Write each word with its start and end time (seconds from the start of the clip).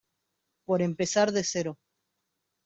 por 0.65 0.81
empezar 0.81 1.31
de 1.31 1.43
cero. 1.43 1.77